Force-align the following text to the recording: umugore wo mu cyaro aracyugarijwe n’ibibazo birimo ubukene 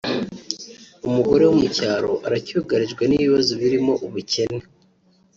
umugore 1.07 1.43
wo 1.47 1.55
mu 1.61 1.67
cyaro 1.75 2.11
aracyugarijwe 2.25 3.03
n’ibibazo 3.05 3.51
birimo 3.61 3.93
ubukene 4.05 4.61